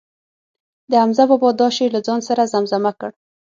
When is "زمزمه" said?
2.53-2.91